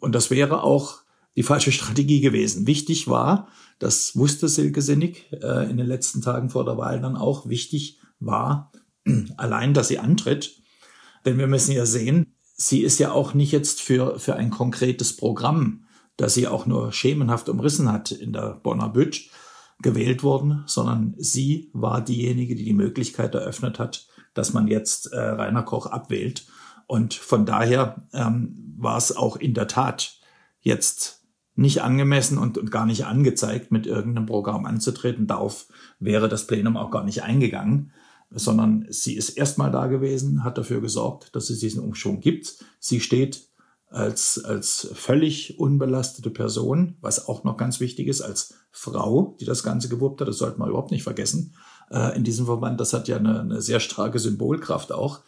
[0.00, 1.02] Und das wäre auch
[1.36, 2.66] die falsche Strategie gewesen.
[2.66, 7.16] Wichtig war, das wusste Silke Sinnig äh, in den letzten Tagen vor der Wahl dann
[7.16, 8.72] auch, wichtig war
[9.36, 10.62] allein, dass sie antritt.
[11.24, 15.16] Denn wir müssen ja sehen, sie ist ja auch nicht jetzt für, für ein konkretes
[15.16, 15.83] Programm
[16.16, 19.28] das sie auch nur schemenhaft umrissen hat in der Bonner Bütt,
[19.82, 25.18] gewählt worden, sondern sie war diejenige, die die Möglichkeit eröffnet hat, dass man jetzt äh,
[25.18, 26.46] Rainer Koch abwählt.
[26.86, 30.18] Und von daher ähm, war es auch in der Tat
[30.60, 31.24] jetzt
[31.56, 35.26] nicht angemessen und, und gar nicht angezeigt, mit irgendeinem Programm anzutreten.
[35.26, 35.66] Darauf
[36.00, 37.92] wäre das Plenum auch gar nicht eingegangen,
[38.30, 42.64] sondern sie ist erstmal da gewesen, hat dafür gesorgt, dass es diesen Umschwung gibt.
[42.80, 43.48] Sie steht
[43.94, 49.62] als, als völlig unbelastete Person, was auch noch ganz wichtig ist, als Frau, die das
[49.62, 51.54] Ganze gewuppt hat, das sollte man überhaupt nicht vergessen
[51.90, 52.80] äh, in diesem Verband.
[52.80, 55.20] Das hat ja eine, eine sehr starke Symbolkraft auch.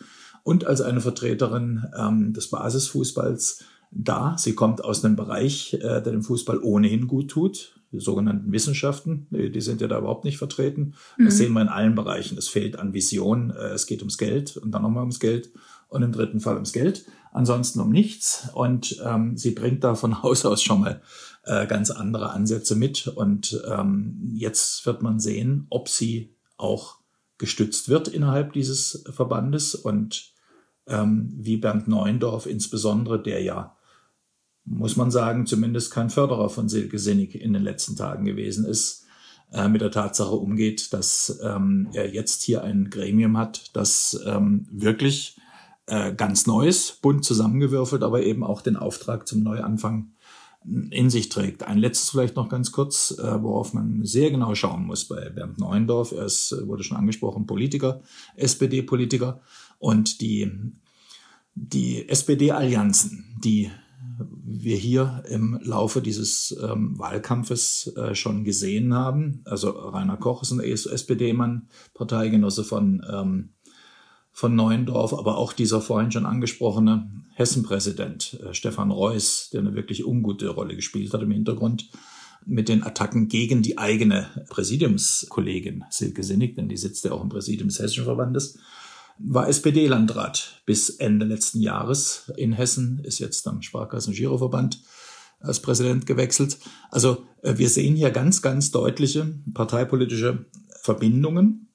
[0.43, 4.37] Und als eine Vertreterin ähm, des Basisfußballs da.
[4.37, 9.29] Sie kommt aus einem Bereich, äh, der dem Fußball ohnehin gut tut, die sogenannten Wissenschaften,
[9.31, 10.95] die sind ja da überhaupt nicht vertreten.
[11.19, 11.39] Das mhm.
[11.39, 12.37] sehen wir in allen Bereichen.
[12.37, 15.51] Es fehlt an Vision, äh, es geht ums Geld und dann nochmal ums Geld
[15.89, 18.49] und im dritten Fall ums Geld ansonsten um nichts.
[18.55, 21.03] Und ähm, sie bringt da von Haus aus schon mal
[21.45, 23.07] äh, ganz andere Ansätze mit.
[23.07, 26.97] Und ähm, jetzt wird man sehen, ob sie auch
[27.39, 30.33] gestützt wird innerhalb dieses Verbandes und
[30.87, 33.77] ähm, wie Bernd Neuendorf insbesondere, der ja,
[34.65, 39.05] muss man sagen, zumindest kein Förderer von Silke Sinnig in den letzten Tagen gewesen ist,
[39.53, 44.67] äh, mit der Tatsache umgeht, dass ähm, er jetzt hier ein Gremium hat, das ähm,
[44.71, 45.37] wirklich
[45.87, 50.13] äh, ganz Neues, bunt zusammengewürfelt, aber eben auch den Auftrag zum Neuanfang
[50.91, 51.63] in sich trägt.
[51.63, 55.59] Ein letztes vielleicht noch ganz kurz, äh, worauf man sehr genau schauen muss bei Bernd
[55.59, 56.13] Neuendorf.
[56.13, 58.03] Er ist, äh, wurde schon angesprochen, Politiker,
[58.35, 59.41] SPD-Politiker.
[59.79, 60.51] Und die,
[61.55, 63.71] die SPD-Allianzen, die
[64.19, 69.43] wir hier im Laufe dieses ähm, Wahlkampfes äh, schon gesehen haben.
[69.45, 73.51] Also Rainer Koch ist ein SPD-Mann, Parteigenosse von ähm,
[74.37, 80.05] von Neuendorf, aber auch dieser vorhin schon angesprochene Hessenpräsident äh, Stefan Reuß, der eine wirklich
[80.05, 81.89] ungute Rolle gespielt hat im Hintergrund
[82.45, 87.31] mit den Attacken gegen die eigene Präsidiumskollegin Silke Sinnig, denn die sitzt ja auch im
[87.31, 88.59] Präsidium des Hessischen Verbandes,
[89.19, 94.83] war SPD-Landrat bis Ende letzten Jahres in Hessen, ist jetzt am Sparkassen-Giroverband
[95.41, 96.59] als Präsident gewechselt.
[96.91, 100.45] Also äh, wir sehen hier ganz, ganz deutliche parteipolitische
[100.83, 101.66] Verbindungen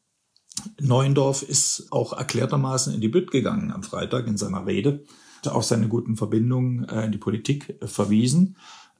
[0.80, 5.04] Neuendorf ist auch erklärtermaßen in die Bütt gegangen am Freitag in seiner Rede,
[5.46, 8.58] auf seine guten Verbindungen äh, in die Politik äh, verwiesen.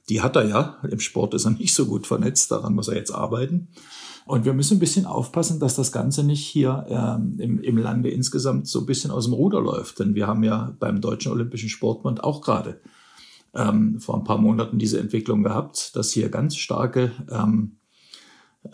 [0.08, 0.78] Die hat er ja.
[0.90, 3.68] Im Sport ist er nicht so gut vernetzt, daran muss er jetzt arbeiten.
[4.24, 8.10] Und wir müssen ein bisschen aufpassen, dass das Ganze nicht hier ähm, im, im Lande
[8.10, 9.98] insgesamt so ein bisschen aus dem Ruder läuft.
[9.98, 12.80] Denn wir haben ja beim Deutschen Olympischen Sportbund auch gerade
[13.54, 17.76] ähm, vor ein paar Monaten diese Entwicklung gehabt, dass hier ganz starke ähm,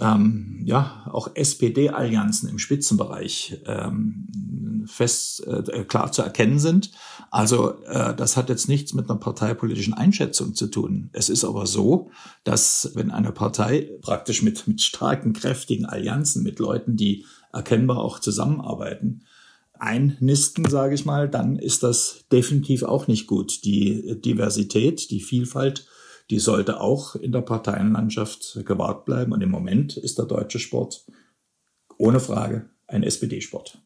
[0.01, 6.90] ähm, ja auch SPD-Allianzen im Spitzenbereich ähm, fest äh, klar zu erkennen sind.
[7.31, 11.11] Also äh, das hat jetzt nichts mit einer parteipolitischen Einschätzung zu tun.
[11.12, 12.11] Es ist aber so,
[12.44, 18.18] dass wenn eine Partei praktisch mit mit starken, kräftigen Allianzen mit Leuten, die erkennbar auch
[18.18, 19.22] zusammenarbeiten,
[19.79, 23.64] einnisten, sage ich mal, dann ist das definitiv auch nicht gut.
[23.64, 25.87] Die Diversität, die Vielfalt
[26.31, 29.33] die sollte auch in der Parteienlandschaft gewahrt bleiben.
[29.33, 31.07] Und im Moment ist der deutsche Sport
[31.97, 33.83] ohne Frage ein SPD-Sport.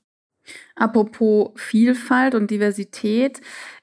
[0.74, 3.40] Apropos Vielfalt und Diversität.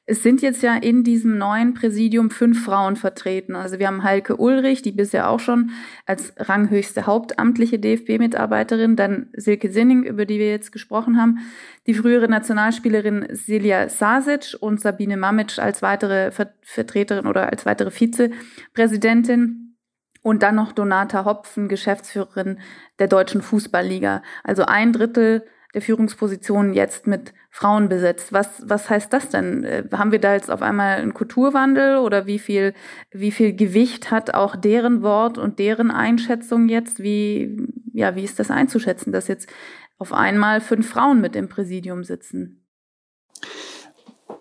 [0.10, 3.56] Es sind jetzt ja in diesem neuen Präsidium fünf Frauen vertreten.
[3.56, 5.70] Also wir haben Heike Ulrich, die bisher auch schon
[6.08, 11.38] als ranghöchste hauptamtliche DFB-Mitarbeiterin, dann Silke Sinning, über die wir jetzt gesprochen haben,
[11.86, 16.32] die frühere Nationalspielerin Silja Sasic und Sabine Mamic als weitere
[16.64, 19.78] Vertreterin oder als weitere Vizepräsidentin.
[20.24, 22.58] Und dann noch Donata Hopfen, Geschäftsführerin
[22.98, 24.24] der Deutschen Fußballliga.
[24.44, 28.34] Also ein Drittel der Führungspositionen jetzt mit Frauen besetzt.
[28.34, 29.64] Was, was heißt das denn?
[29.64, 32.74] Äh, haben wir da jetzt auf einmal einen Kulturwandel oder wie viel,
[33.12, 37.02] wie viel Gewicht hat auch deren Wort und deren Einschätzung jetzt?
[37.02, 39.50] Wie, ja, wie ist das einzuschätzen, dass jetzt
[39.98, 42.66] auf einmal fünf Frauen mit im Präsidium sitzen?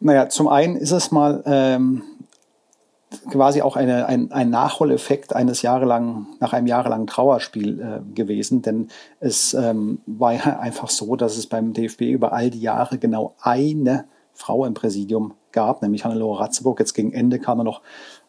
[0.00, 2.02] Naja, zum einen ist es mal ähm,
[3.30, 8.88] quasi auch eine, ein, ein Nachholeffekt eines jahrelangen, nach einem jahrelangen Trauerspiel äh, gewesen, denn
[9.20, 13.34] es ähm, war ja einfach so, dass es beim DFB über all die Jahre genau
[13.40, 16.78] eine Frau im Präsidium gab, nämlich Hannelore Ratzeburg.
[16.78, 17.80] Jetzt gegen Ende kam noch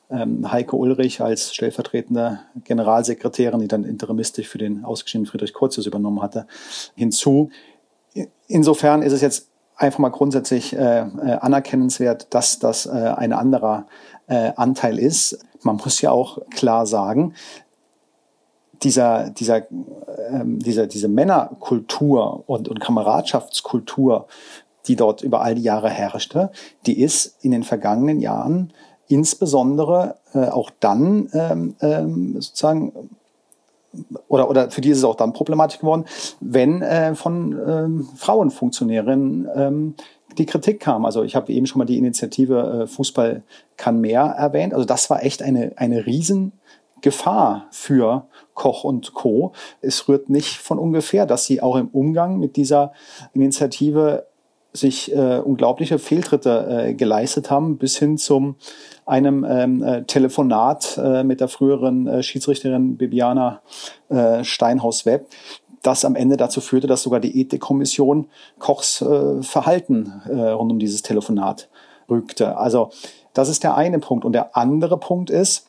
[0.10, 6.22] ähm, Heike Ulrich als stellvertretende Generalsekretärin, die dann interimistisch für den ausgeschiedenen Friedrich Kurzus übernommen
[6.22, 6.48] hatte,
[6.96, 7.52] hinzu.
[8.48, 11.04] Insofern ist es jetzt einfach mal grundsätzlich äh, äh,
[11.40, 13.88] anerkennenswert, dass das äh, ein anderer
[14.30, 15.40] äh, Anteil ist.
[15.64, 17.34] Man muss ja auch klar sagen,
[18.84, 19.64] dieser, dieser,
[20.32, 24.28] ähm, dieser, diese Männerkultur und, und Kameradschaftskultur,
[24.88, 26.52] die dort über all die Jahre herrschte,
[26.86, 28.74] die ist in den vergangenen Jahren
[29.08, 33.10] insbesondere äh, auch dann ähm, ähm, sozusagen
[34.28, 36.06] oder, oder für die ist es auch dann problematisch geworden,
[36.40, 39.96] wenn äh, von ähm, Frauenfunktionärinnen ähm,
[40.40, 41.06] die Kritik kam.
[41.06, 43.44] Also ich habe eben schon mal die Initiative äh, Fußball
[43.78, 44.74] kann mehr erwähnt.
[44.74, 49.54] Also das war echt eine, eine Riesengefahr für Koch und Co.
[49.82, 52.94] Es rührt nicht von ungefähr, dass sie auch im Umgang mit dieser
[53.34, 54.26] Initiative
[54.72, 58.56] sich äh, unglaubliche Fehltritte äh, geleistet haben, bis hin zum
[59.06, 63.62] einem ähm, äh, Telefonat äh, mit der früheren äh, Schiedsrichterin Bibiana
[64.10, 65.28] äh, Steinhaus-Webb,
[65.82, 68.28] das am Ende dazu führte, dass sogar die Ethikkommission
[68.60, 71.70] Kochs äh, Verhalten äh, rund um dieses Telefonat
[72.10, 72.58] rügte.
[72.58, 72.90] Also
[73.34, 74.26] das ist der eine Punkt.
[74.26, 75.68] Und der andere Punkt ist,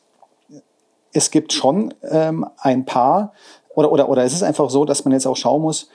[1.13, 3.33] es gibt schon ähm, ein paar,
[3.75, 5.89] oder, oder, oder es ist einfach so, dass man jetzt auch schauen muss,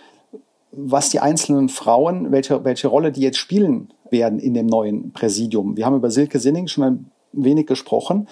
[0.73, 5.77] was die einzelnen Frauen, welche, welche Rolle die jetzt spielen werden in dem neuen Präsidium.
[5.77, 8.29] Wir haben über Silke Sinning schon ein wenig gesprochen.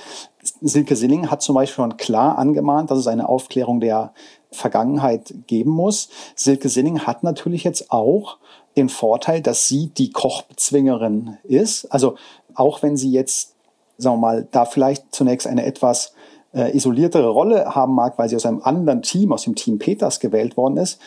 [0.60, 4.12] Silke Sinning hat zum Beispiel schon klar angemahnt, dass es eine Aufklärung der
[4.54, 6.08] Vergangenheit geben muss.
[6.34, 8.38] Silke Sinning hat natürlich jetzt auch
[8.76, 11.86] den Vorteil, dass sie die Kochbezwingerin ist.
[11.86, 12.16] Also
[12.54, 13.54] auch wenn sie jetzt,
[13.98, 16.12] sagen wir mal, da vielleicht zunächst eine etwas
[16.54, 20.20] äh, isoliertere Rolle haben mag, weil sie aus einem anderen Team, aus dem Team Peters
[20.20, 20.98] gewählt worden ist,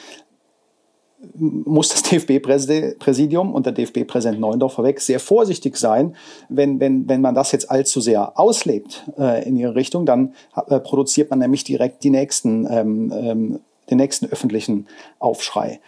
[1.34, 6.16] muss das DFB-Präsidium und der DFB-Präsident Neuendorf vorweg sehr vorsichtig sein.
[6.50, 10.34] Wenn, wenn, wenn man das jetzt allzu sehr auslebt äh, in ihre Richtung, dann
[10.68, 14.88] äh, produziert man nämlich direkt die nächsten, ähm, ähm, den nächsten öffentlichen
[15.20, 15.80] Aufschrei.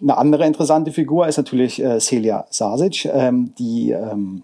[0.00, 4.42] Eine andere interessante Figur ist natürlich äh, Celia Sasic, ähm, die ähm,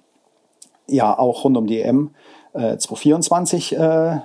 [0.86, 2.10] ja auch rund um die EM
[2.52, 4.18] äh, 2024 äh,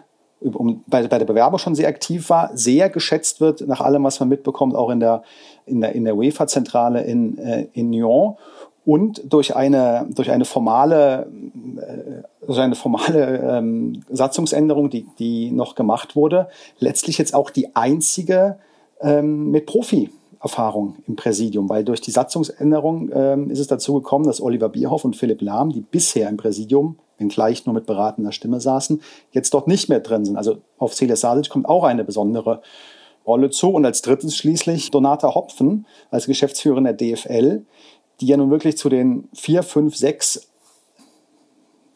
[0.44, 4.20] um, bei, bei der Bewerbung schon sehr aktiv war, sehr geschätzt wird, nach allem, was
[4.20, 5.24] man mitbekommt, auch in der,
[5.66, 8.36] in der, in der UEFA-Zentrale in, äh, in Nyon
[8.86, 11.28] und durch eine, durch eine formale,
[11.78, 17.76] äh, durch eine formale ähm, Satzungsänderung, die, die noch gemacht wurde, letztlich jetzt auch die
[17.76, 18.58] einzige
[19.02, 20.10] ähm, mit Profi.
[20.44, 25.06] Erfahrung im Präsidium, weil durch die Satzungsänderung ähm, ist es dazu gekommen, dass Oliver Bierhoff
[25.06, 29.02] und Philipp Lahm, die bisher im Präsidium wenngleich nur mit beratender Stimme saßen,
[29.32, 30.36] jetzt dort nicht mehr drin sind.
[30.36, 32.62] Also auf Celia Sadic kommt auch eine besondere
[33.26, 33.70] Rolle zu.
[33.70, 37.66] Und als drittes schließlich Donata Hopfen als Geschäftsführerin der DFL,
[38.20, 40.50] die ja nun wirklich zu den vier, fünf, sechs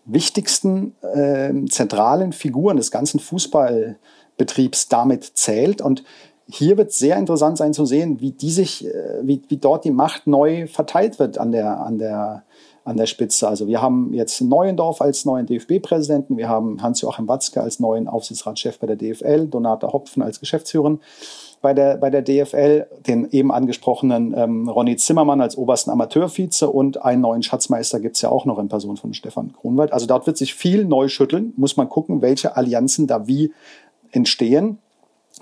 [0.06, 5.82] wichtigsten äh, zentralen Figuren des ganzen Fußballbetriebs damit zählt.
[5.82, 6.06] Und
[6.50, 9.92] hier wird sehr interessant sein zu sehen, wie die sich, äh, wie, wie dort die
[9.92, 12.44] Macht neu verteilt wird an der, an der
[12.88, 13.50] an der Spitze.
[13.50, 18.80] Also wir haben jetzt Neuendorf als neuen DFB-Präsidenten, wir haben Hans-Joachim Watzke als neuen Aufsichtsratschef
[18.80, 21.02] bei der DFL, Donata Hopfen als Geschäftsführerin
[21.62, 27.04] bei der, bei der DFL, den eben angesprochenen ähm, Ronny Zimmermann als obersten Amateurvize und
[27.04, 29.92] einen neuen Schatzmeister gibt es ja auch noch in Person von Stefan Grunwald.
[29.92, 33.52] Also dort wird sich viel neu schütteln, muss man gucken, welche Allianzen da wie
[34.12, 34.78] entstehen.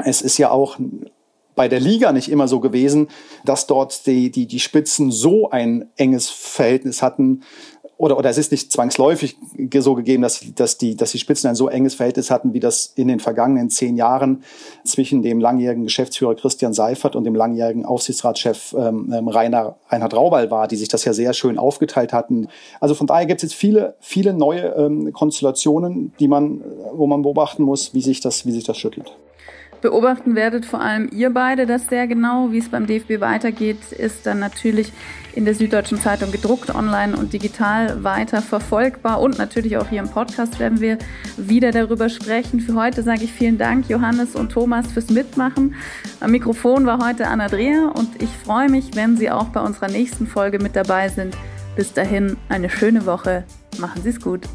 [0.03, 0.77] Es ist ja auch
[1.55, 3.07] bei der Liga nicht immer so gewesen,
[3.45, 7.41] dass dort die, die, die Spitzen so ein enges Verhältnis hatten.
[7.97, 9.37] Oder, oder es ist nicht zwangsläufig
[9.79, 12.91] so gegeben, dass, dass, die, dass die Spitzen ein so enges Verhältnis hatten, wie das
[12.97, 14.43] in den vergangenen zehn Jahren
[14.83, 20.51] zwischen dem langjährigen Geschäftsführer Christian Seifert und dem langjährigen Aufsichtsratschef ähm, ähm Rainer, Reinhard Raubal
[20.51, 22.49] war, die sich das ja sehr schön aufgeteilt hatten.
[22.81, 27.21] Also von daher gibt es jetzt viele, viele neue ähm, Konstellationen, die man, wo man
[27.21, 29.15] beobachten muss, wie sich das, wie sich das schüttelt.
[29.85, 32.51] Beobachten werdet vor allem ihr beide das sehr genau.
[32.51, 34.91] Wie es beim DFB weitergeht, ist dann natürlich
[35.35, 39.21] in der Süddeutschen Zeitung gedruckt, online und digital weiter verfolgbar.
[39.21, 40.97] Und natürlich auch hier im Podcast werden wir
[41.37, 42.61] wieder darüber sprechen.
[42.61, 45.75] Für heute sage ich vielen Dank, Johannes und Thomas, fürs Mitmachen.
[46.19, 49.89] Am Mikrofon war heute Anna Dreher und ich freue mich, wenn Sie auch bei unserer
[49.89, 51.37] nächsten Folge mit dabei sind.
[51.75, 53.43] Bis dahin eine schöne Woche.
[53.77, 54.47] Machen Sie es gut.